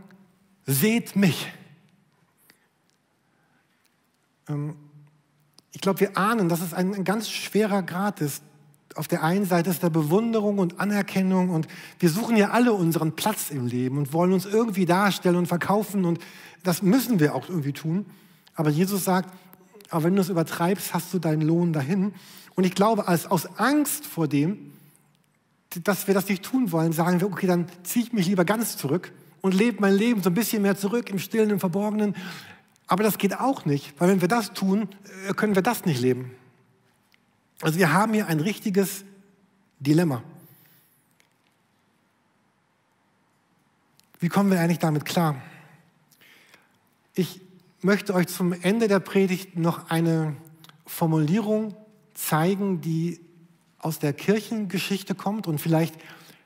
[0.67, 1.53] seht mich.
[4.49, 4.77] Ähm,
[5.73, 8.43] ich glaube, wir ahnen, dass es ein, ganz schwerer Grad ist.
[8.95, 11.67] Auf der einen Seite ist da Bewunderung und Anerkennung und
[11.99, 16.05] wir suchen ja alle unseren Platz im Leben und wollen uns irgendwie darstellen und verkaufen
[16.05, 16.21] und
[16.63, 18.07] das müssen wir auch irgendwie tun.
[18.55, 19.35] Aber Jesus sagt,
[19.91, 22.15] aber wenn du es übertreibst, hast du deinen Lohn dahin.
[22.55, 24.73] Und ich glaube, als, aus Angst vor dem,
[25.83, 28.77] dass wir das nicht tun wollen, sagen wir, okay, dann ziehe ich mich lieber ganz
[28.77, 32.15] zurück und lebe mein Leben so ein bisschen mehr zurück im Stillen, im Verborgenen
[32.87, 34.89] aber das geht auch nicht, weil wenn wir das tun,
[35.29, 36.33] äh, können wir das nicht leben.
[37.63, 39.05] Also wir haben hier ein richtiges
[39.79, 40.23] Dilemma.
[44.21, 45.37] Wie kommen wir eigentlich damit klar?
[47.15, 47.41] Ich
[47.81, 50.37] möchte euch zum Ende der Predigt noch eine
[50.87, 51.77] Formulierung
[52.15, 53.21] zeigen, die
[53.79, 55.47] aus der Kirchengeschichte kommt.
[55.47, 55.95] Und vielleicht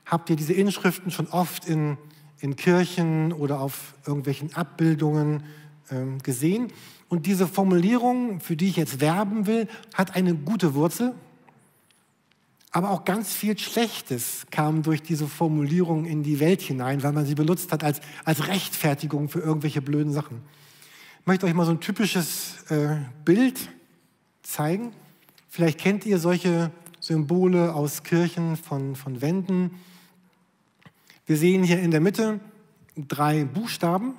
[0.05, 1.97] habt ihr diese Inschriften schon oft in,
[2.39, 5.43] in Kirchen oder auf irgendwelchen Abbildungen
[6.23, 6.71] gesehen.
[7.07, 11.15] Und diese Formulierung, für die ich jetzt werben will, hat eine gute Wurzel.
[12.71, 17.25] Aber auch ganz viel Schlechtes kam durch diese Formulierung in die Welt hinein, weil man
[17.25, 20.43] sie benutzt hat als, als Rechtfertigung für irgendwelche blöden Sachen.
[21.21, 23.69] Ich möchte euch mal so ein typisches äh, Bild
[24.43, 24.91] zeigen.
[25.47, 29.71] Vielleicht kennt ihr solche Symbole aus Kirchen von, von Wänden.
[31.25, 32.39] Wir sehen hier in der Mitte
[32.95, 34.13] drei Buchstaben,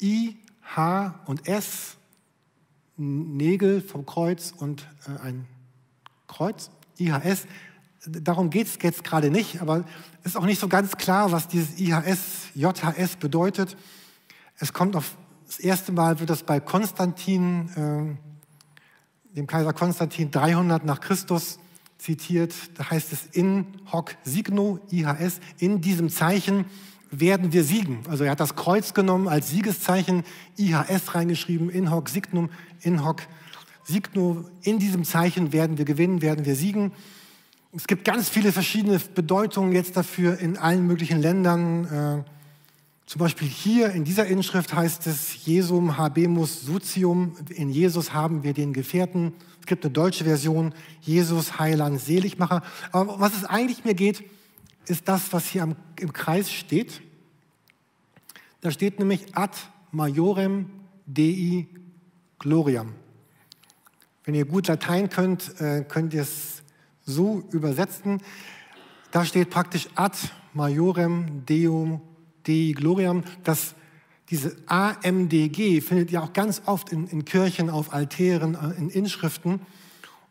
[0.00, 0.36] I,
[0.76, 1.96] H und S,
[2.96, 5.46] Nägel vom Kreuz und äh, ein
[6.28, 7.46] Kreuz, IHS.
[8.06, 9.84] Darum geht es jetzt gerade nicht, aber
[10.20, 13.76] es ist auch nicht so ganz klar, was dieses IHS, JHS bedeutet.
[14.58, 18.18] Es kommt auf das erste Mal, wird das bei Konstantin,
[19.32, 21.58] äh, dem Kaiser Konstantin 300 nach Christus
[21.98, 22.54] zitiert.
[22.78, 26.66] Da heißt es in hoc signo, IHS, in diesem Zeichen
[27.10, 28.00] werden wir siegen.
[28.08, 30.24] Also er hat das Kreuz genommen als Siegeszeichen,
[30.56, 33.22] IHS reingeschrieben, in hoc signum, in hoc
[33.84, 34.44] signo.
[34.62, 36.92] In diesem Zeichen werden wir gewinnen, werden wir siegen.
[37.72, 41.84] Es gibt ganz viele verschiedene Bedeutungen jetzt dafür in allen möglichen Ländern.
[41.84, 42.30] Äh,
[43.06, 47.36] zum Beispiel hier in dieser Inschrift heißt es Jesum habemus sutium.
[47.48, 49.32] In Jesus haben wir den Gefährten.
[49.60, 52.62] Es gibt eine deutsche Version, Jesus Heiland Seligmacher.
[52.92, 54.24] Aber was es eigentlich mir geht,
[54.90, 57.00] ist das, was hier im Kreis steht.
[58.60, 59.56] Da steht nämlich ad
[59.92, 60.70] majorem
[61.06, 61.66] dei
[62.38, 62.94] gloriam.
[64.24, 66.62] Wenn ihr gut Latein könnt, äh, könnt ihr es
[67.06, 68.20] so übersetzen.
[69.10, 70.16] Da steht praktisch ad
[70.52, 72.02] majorem deum
[72.46, 73.24] dei gloriam.
[73.44, 73.74] Das,
[74.28, 79.60] diese AMDG findet ihr auch ganz oft in, in Kirchen, auf Altären, äh, in Inschriften.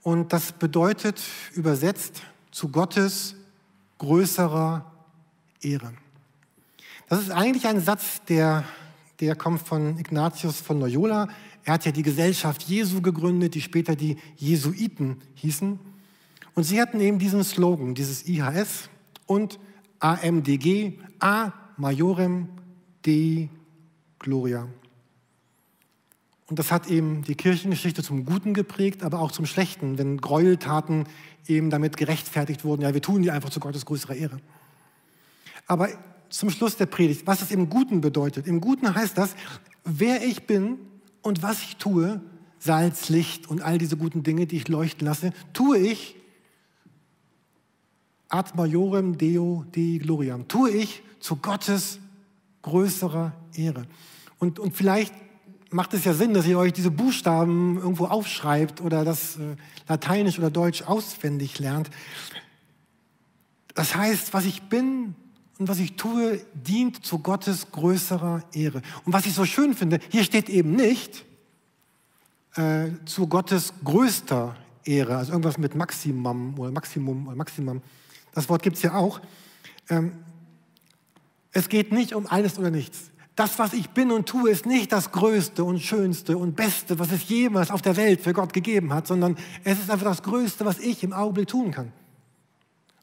[0.02, 1.22] Und das bedeutet
[1.56, 3.36] übersetzt zu Gottes
[4.00, 4.92] größerer
[5.62, 5.94] Ehre.
[7.08, 8.64] Das ist eigentlich ein Satz, der,
[9.20, 11.30] der kommt von Ignatius von Loyola.
[11.64, 15.80] Er hat ja die Gesellschaft Jesu gegründet, die später die Jesuiten hießen.
[16.56, 18.90] Und sie hatten eben diesen Slogan, dieses IHS
[19.26, 19.60] und
[20.00, 22.50] AMDG, A Majorem
[23.06, 23.50] Dei
[24.20, 24.68] Gloria.
[26.48, 31.06] Und das hat eben die Kirchengeschichte zum Guten geprägt, aber auch zum Schlechten, wenn Gräueltaten
[31.48, 32.82] eben damit gerechtfertigt wurden.
[32.82, 34.40] Ja, wir tun die einfach zu Gottes größerer Ehre.
[35.68, 35.90] Aber
[36.30, 38.48] zum Schluss der Predigt, was es im Guten bedeutet.
[38.48, 39.36] Im Guten heißt das,
[39.84, 40.78] wer ich bin
[41.22, 42.22] und was ich tue,
[42.60, 46.16] Salz, Licht und all diese guten Dinge, die ich leuchten lasse, tue ich
[48.28, 52.00] ad majorem Deo Dei Gloriam, tue ich zu Gottes
[52.62, 53.86] größerer Ehre.
[54.38, 55.14] Und, und vielleicht
[55.70, 59.56] macht es ja Sinn, dass ihr euch diese Buchstaben irgendwo aufschreibt oder das äh,
[59.88, 61.90] Lateinisch oder Deutsch auswendig lernt.
[63.76, 65.16] Das heißt, was ich bin
[65.58, 68.82] und was ich tue, dient zu Gottes größerer Ehre.
[69.06, 71.26] Und was ich so schön finde, hier steht eben nicht
[72.56, 77.82] äh, zu Gottes größter Ehre, also irgendwas mit Maximum oder Maximum oder Maximum.
[78.34, 79.20] Das Wort gibt es ja auch.
[79.90, 80.14] Ähm,
[81.52, 83.12] es geht nicht um alles oder nichts.
[83.40, 87.10] Das, was ich bin und tue, ist nicht das Größte und Schönste und Beste, was
[87.14, 90.66] es jemals auf der Welt für Gott gegeben hat, sondern es ist einfach das Größte,
[90.66, 91.94] was ich im Augenblick tun kann.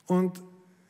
[0.05, 0.43] Und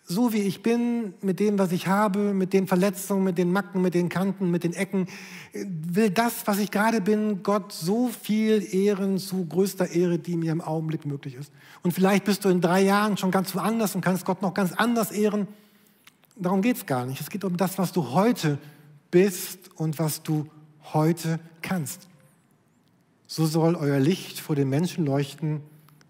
[0.02, 3.82] so wie ich bin, mit dem, was ich habe, mit den Verletzungen, mit den Macken,
[3.82, 5.06] mit den Kanten, mit den Ecken,
[5.52, 10.50] will das, was ich gerade bin, Gott so viel ehren, zu größter Ehre, die mir
[10.50, 11.52] im Augenblick möglich ist.
[11.84, 14.72] Und vielleicht bist du in drei Jahren schon ganz woanders und kannst Gott noch ganz
[14.72, 15.46] anders ehren.
[16.34, 17.20] Darum geht es gar nicht.
[17.20, 18.58] Es geht um das, was du heute
[19.10, 20.46] bist und was du
[20.92, 22.08] heute kannst.
[23.26, 25.60] So soll euer Licht vor den Menschen leuchten,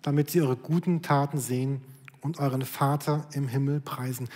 [0.03, 1.81] damit sie eure guten Taten sehen
[2.21, 4.29] und euren Vater im Himmel preisen.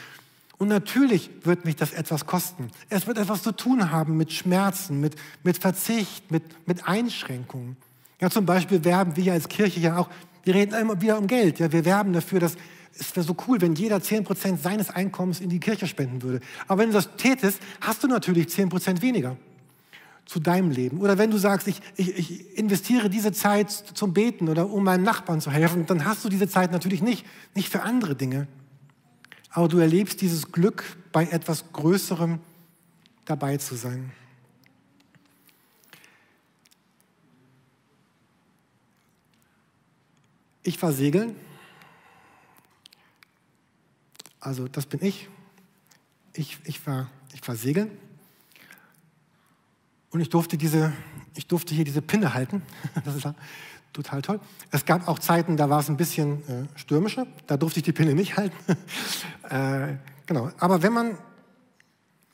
[0.58, 2.70] Und natürlich wird mich das etwas kosten.
[2.88, 7.76] Es wird etwas zu tun haben mit Schmerzen, mit, mit Verzicht, mit, mit Einschränkungen.
[8.20, 10.10] Ja, zum Beispiel werben wir als Kirche ja auch,
[10.44, 11.58] wir reden immer wieder um Geld.
[11.58, 12.56] Ja, wir werben dafür, dass
[12.98, 16.40] es wäre so cool, wenn jeder 10% seines Einkommens in die Kirche spenden würde.
[16.68, 19.36] Aber wenn du das tätest, hast du natürlich 10% weniger
[20.26, 21.00] zu deinem Leben.
[21.00, 25.02] Oder wenn du sagst, ich, ich, ich, investiere diese Zeit zum Beten oder um meinem
[25.02, 28.46] Nachbarn zu helfen, dann hast du diese Zeit natürlich nicht, nicht für andere Dinge.
[29.50, 32.38] Aber du erlebst dieses Glück, bei etwas Größerem
[33.24, 34.12] dabei zu sein.
[40.62, 41.34] Ich war segeln
[44.40, 45.28] also das bin ich.
[46.32, 47.90] Ich, ich, war, ich war segeln
[50.10, 50.92] und ich durfte, diese,
[51.36, 52.62] ich durfte hier diese Pinne halten.
[53.04, 53.26] Das ist
[53.92, 54.40] total toll.
[54.70, 57.26] Es gab auch Zeiten, da war es ein bisschen äh, stürmischer.
[57.46, 58.56] Da durfte ich die Pinne nicht halten.
[59.50, 60.50] äh, genau.
[60.58, 61.18] Aber wenn man,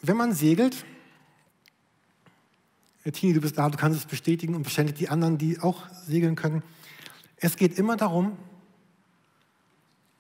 [0.03, 0.85] wenn man segelt,
[3.13, 6.35] Tini, du bist da, du kannst es bestätigen und wahrscheinlich die anderen, die auch segeln
[6.35, 6.63] können.
[7.37, 8.37] Es geht immer darum,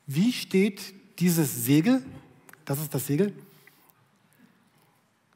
[0.06, 2.02] wie steht dieses Segel,
[2.64, 3.32] das ist das Segel,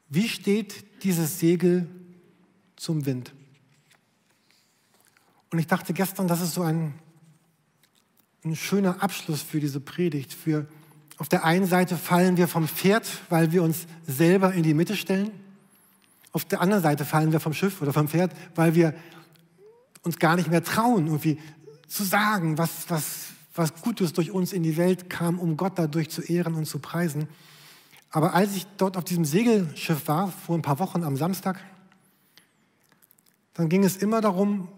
[0.09, 1.89] wie steht dieses Segel
[2.77, 3.33] zum Wind?
[5.51, 6.95] Und ich dachte gestern, das ist so ein,
[8.45, 10.33] ein schöner Abschluss für diese Predigt.
[10.33, 10.67] Für,
[11.19, 14.97] auf der einen Seite fallen wir vom Pferd, weil wir uns selber in die Mitte
[14.97, 15.31] stellen.
[16.33, 18.95] Auf der anderen Seite fallen wir vom Schiff oder vom Pferd, weil wir
[20.03, 21.39] uns gar nicht mehr trauen, irgendwie
[21.89, 23.30] zu sagen, was, was,
[23.61, 26.79] was Gutes durch uns in die Welt kam, um Gott dadurch zu ehren und zu
[26.79, 27.29] preisen.
[28.11, 31.61] Aber als ich dort auf diesem Segelschiff war, vor ein paar Wochen am Samstag,
[33.53, 34.69] dann ging es immer darum,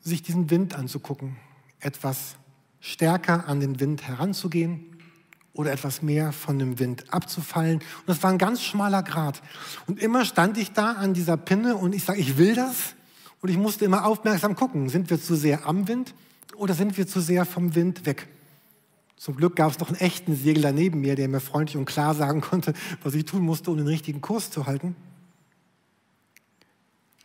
[0.00, 1.36] sich diesen Wind anzugucken,
[1.80, 2.36] etwas
[2.80, 4.96] stärker an den Wind heranzugehen
[5.52, 7.76] oder etwas mehr von dem Wind abzufallen.
[7.76, 9.42] Und das war ein ganz schmaler Grat.
[9.86, 12.94] Und immer stand ich da an dieser Pinne und ich sage, ich will das.
[13.42, 16.14] Und ich musste immer aufmerksam gucken, sind wir zu sehr am Wind
[16.62, 18.28] oder sind wir zu sehr vom Wind weg?
[19.16, 22.14] Zum Glück gab es noch einen echten Segler neben mir, der mir freundlich und klar
[22.14, 22.72] sagen konnte,
[23.02, 24.94] was ich tun musste, um den richtigen Kurs zu halten.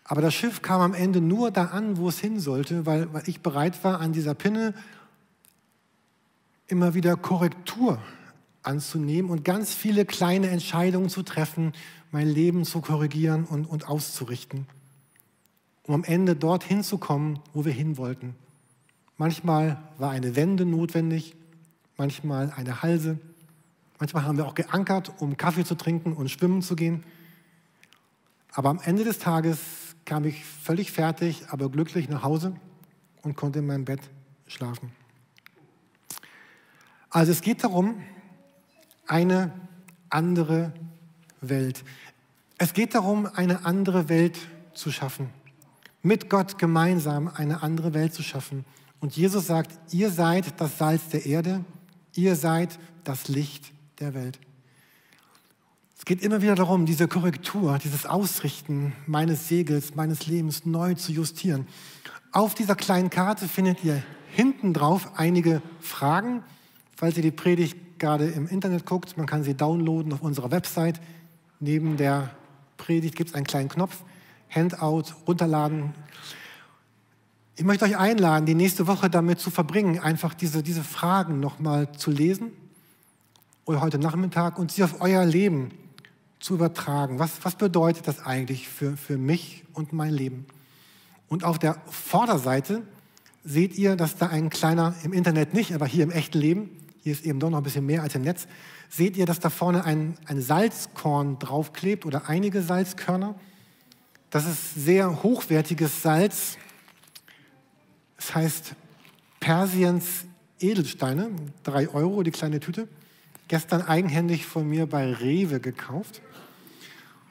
[0.04, 3.30] Aber das Schiff kam am Ende nur da an, wo es hin sollte, weil, weil
[3.30, 4.74] ich bereit war, an dieser Pinne
[6.66, 8.02] immer wieder Korrektur
[8.64, 11.74] anzunehmen und ganz viele kleine Entscheidungen zu treffen,
[12.10, 14.66] mein Leben zu korrigieren und, und auszurichten,
[15.84, 18.34] um am Ende dorthin zu kommen, wo wir hin wollten.
[19.18, 21.36] Manchmal war eine Wende notwendig,
[21.98, 23.20] manchmal eine Halse.
[24.00, 27.04] Manchmal haben wir auch geankert, um Kaffee zu trinken und schwimmen zu gehen.
[28.52, 29.60] Aber am Ende des Tages
[30.06, 32.56] kam ich völlig fertig, aber glücklich nach Hause
[33.24, 34.02] und konnte in meinem Bett
[34.48, 34.92] schlafen.
[37.10, 38.04] Also es geht darum,
[39.08, 39.52] eine
[40.10, 40.74] andere
[41.42, 41.84] Welt.
[42.58, 44.38] Es geht darum, eine andere Welt
[44.74, 45.30] zu schaffen.
[46.02, 48.66] Mit Gott gemeinsam eine andere Welt zu schaffen.
[49.00, 51.64] Und Jesus sagt, ihr seid das Salz der Erde,
[52.16, 54.40] ihr seid das Licht der Welt.
[55.98, 61.12] Es geht immer wieder darum, diese Korrektur, dieses Ausrichten meines Segels, meines Lebens neu zu
[61.12, 61.68] justieren.
[62.32, 66.44] Auf dieser kleinen Karte findet ihr hinten drauf einige Fragen,
[66.96, 69.18] falls ihr die Predigt gerade im Internet guckt.
[69.18, 71.00] Man kann sie downloaden auf unserer Website.
[71.60, 72.30] Neben der
[72.78, 74.04] Predigt gibt es einen kleinen Knopf,
[74.50, 75.94] Handout, runterladen.
[77.60, 81.92] Ich möchte euch einladen, die nächste Woche damit zu verbringen, einfach diese, diese Fragen nochmal
[81.94, 82.52] zu lesen
[83.66, 85.72] oder heute Nachmittag und sie auf euer Leben
[86.40, 87.18] zu übertragen.
[87.18, 90.46] Was, was bedeutet das eigentlich für, für mich und mein Leben?
[91.30, 92.84] Und auf der Vorderseite
[93.44, 96.70] seht ihr, dass da ein kleiner, im Internet nicht, aber hier im echten Leben,
[97.02, 98.48] hier ist eben doch noch ein bisschen mehr als im Netz,
[98.88, 103.34] seht ihr, dass da vorne ein, ein Salzkorn draufklebt oder einige Salzkörner.
[104.30, 106.60] Das ist sehr hochwertiges Salz.
[108.28, 108.76] Es heißt
[109.40, 110.26] Persiens
[110.60, 111.30] Edelsteine,
[111.64, 112.90] drei Euro die kleine Tüte.
[113.48, 116.22] Gestern eigenhändig von mir bei Rewe gekauft.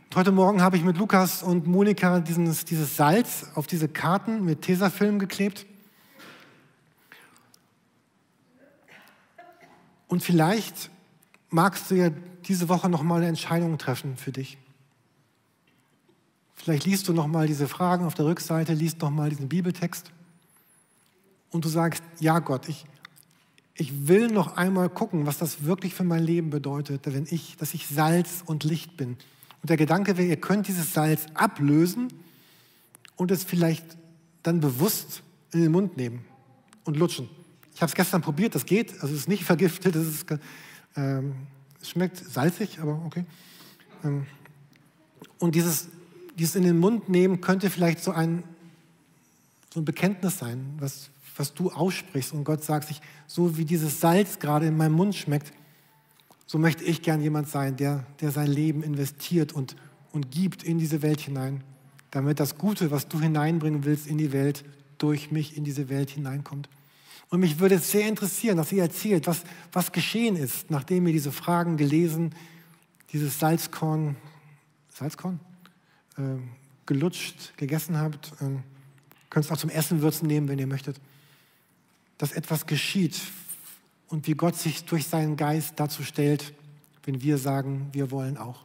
[0.07, 4.43] Und heute Morgen habe ich mit Lukas und Monika dieses, dieses Salz auf diese Karten
[4.43, 5.67] mit Tesafilm geklebt.
[10.09, 10.89] Und vielleicht
[11.51, 12.09] magst du ja
[12.47, 14.57] diese Woche noch mal eine Entscheidung treffen für dich.
[16.55, 20.11] Vielleicht liest du noch mal diese Fragen auf der Rückseite, liest noch mal diesen Bibeltext
[21.57, 22.85] und du sagst, ja Gott, ich,
[23.75, 27.73] ich will noch einmal gucken, was das wirklich für mein Leben bedeutet, wenn ich, dass
[27.73, 29.17] ich Salz und Licht bin.
[29.63, 32.09] Und der Gedanke wäre, ihr könnt dieses Salz ablösen
[33.17, 33.85] und es vielleicht
[34.43, 36.25] dann bewusst in den Mund nehmen
[36.85, 37.29] und lutschen.
[37.75, 38.93] Ich habe es gestern probiert, das geht.
[39.01, 40.27] Also es ist nicht vergiftet, es, ist,
[40.95, 41.35] ähm,
[41.81, 43.25] es schmeckt salzig, aber okay.
[44.05, 44.27] Ähm,
[45.39, 45.89] und dieses,
[46.39, 48.45] dieses in den Mund nehmen könnte vielleicht so ein,
[49.73, 52.33] so ein Bekenntnis sein, was, was du aussprichst.
[52.33, 55.53] Und Gott sagt sich, so wie dieses Salz gerade in meinem Mund schmeckt,
[56.47, 59.77] so möchte ich gern jemand sein, der, der sein Leben investiert und,
[60.13, 61.65] und gibt in diese Welt hinein,
[62.11, 64.65] damit das Gute, was du hineinbringen willst in die Welt,
[64.99, 66.69] durch mich in diese Welt hineinkommt.
[67.29, 71.13] Und mich würde es sehr interessieren, dass ihr erzählt, was, was geschehen ist, nachdem ihr
[71.13, 72.35] diese Fragen gelesen,
[73.13, 74.17] dieses Salzkorn,
[74.91, 75.41] Salzkorn,
[76.17, 76.23] äh,
[76.87, 78.33] gelutscht, gegessen habt.
[78.41, 78.61] Äh,
[79.29, 81.01] könnt es auch zum Essen würzen nehmen, wenn ihr möchtet.
[82.19, 83.21] Dass etwas geschieht
[84.09, 86.55] und wie Gott sich durch seinen Geist dazu stellt,
[87.05, 88.65] wenn wir sagen, wir wollen auch.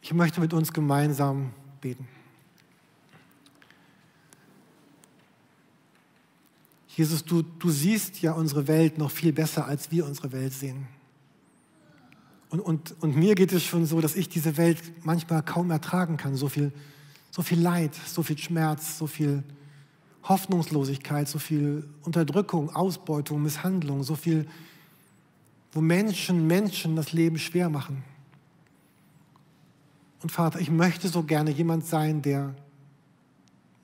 [0.00, 2.06] Ich möchte mit uns gemeinsam beten.
[6.96, 10.88] Jesus, du, du siehst ja unsere Welt noch viel besser, als wir unsere Welt sehen.
[12.48, 16.16] Und, und, und mir geht es schon so, dass ich diese Welt manchmal kaum ertragen
[16.16, 16.36] kann.
[16.36, 16.72] So viel,
[17.30, 19.42] so viel Leid, so viel Schmerz, so viel
[20.28, 24.46] Hoffnungslosigkeit, so viel Unterdrückung, Ausbeutung, Misshandlung, so viel,
[25.72, 28.02] wo Menschen Menschen das Leben schwer machen.
[30.22, 32.54] Und Vater, ich möchte so gerne jemand sein, der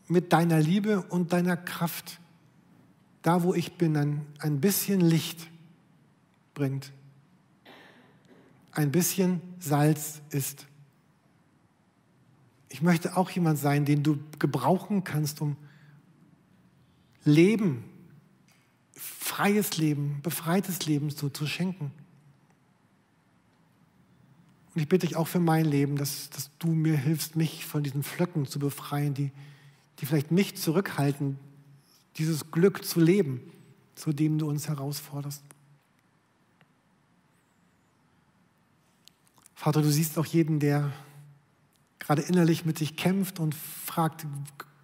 [0.08, 2.20] mit deiner Liebe und deiner Kraft
[3.22, 5.48] da wo ich bin, ein, ein bisschen Licht
[6.54, 6.92] bringt,
[8.72, 10.66] ein bisschen Salz ist.
[12.68, 15.56] Ich möchte auch jemand sein, den du gebrauchen kannst, um
[17.24, 17.84] Leben,
[18.96, 21.92] freies Leben, befreites Leben zu, zu schenken.
[24.74, 27.82] Und ich bitte dich auch für mein Leben, dass, dass du mir hilfst, mich von
[27.82, 29.30] diesen Flöcken zu befreien, die,
[29.98, 31.38] die vielleicht mich zurückhalten,
[32.16, 33.40] dieses Glück zu leben,
[33.94, 35.42] zu dem du uns herausforderst.
[39.54, 40.92] Vater, du siehst auch jeden, der
[41.98, 44.26] gerade innerlich mit sich kämpft und fragt,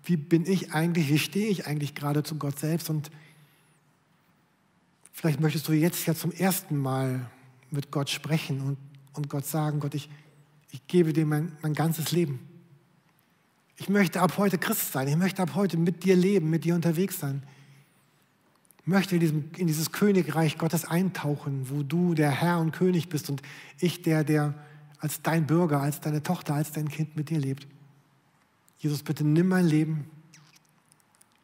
[0.09, 2.89] wie bin ich eigentlich, wie stehe ich eigentlich gerade zu Gott selbst?
[2.89, 3.11] Und
[5.13, 7.31] vielleicht möchtest du jetzt ja zum ersten Mal
[7.71, 8.79] mit Gott sprechen und,
[9.13, 10.09] und Gott sagen, Gott, ich,
[10.71, 12.41] ich gebe dir mein, mein ganzes Leben.
[13.77, 15.09] Ich möchte ab heute Christ sein.
[15.09, 17.43] Ich möchte ab heute mit dir leben, mit dir unterwegs sein.
[18.81, 23.11] Ich möchte in, diesem, in dieses Königreich Gottes eintauchen, wo du der Herr und König
[23.11, 23.43] bist und
[23.79, 24.55] ich der, der
[25.01, 27.67] als dein Bürger, als deine Tochter, als dein Kind mit dir lebt.
[28.79, 30.11] Jesus, bitte nimm mein Leben.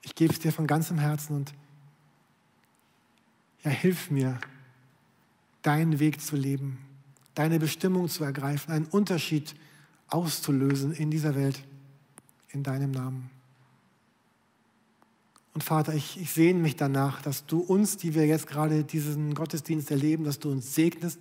[0.02, 1.54] Ich gebe es dir von ganzem Herzen und
[3.64, 4.38] ja, hilf mir,
[5.62, 6.78] deinen Weg zu leben,
[7.34, 9.54] deine Bestimmung zu ergreifen, einen Unterschied
[10.08, 11.64] auszulösen in dieser Welt,
[12.50, 13.30] in deinem Namen.
[15.54, 19.34] Und Vater, ich, ich sehne mich danach, dass du uns, die wir jetzt gerade diesen
[19.34, 21.20] Gottesdienst erleben, dass du uns segnest,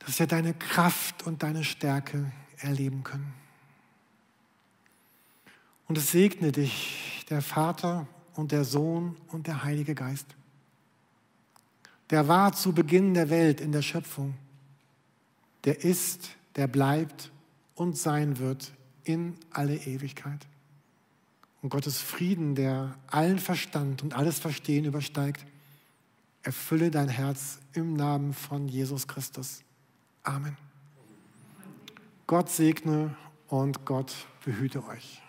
[0.00, 3.41] dass wir deine Kraft und deine Stärke erleben können.
[5.92, 10.24] Und es segne dich, der Vater und der Sohn und der Heilige Geist.
[12.08, 14.32] Der war zu Beginn der Welt in der Schöpfung.
[15.64, 17.30] Der ist, der bleibt
[17.74, 18.72] und sein wird
[19.04, 20.46] in alle Ewigkeit.
[21.60, 25.44] Und Gottes Frieden, der allen Verstand und alles Verstehen übersteigt,
[26.42, 29.62] erfülle dein Herz im Namen von Jesus Christus.
[30.22, 30.56] Amen.
[32.26, 33.14] Gott segne
[33.48, 35.21] und Gott behüte euch.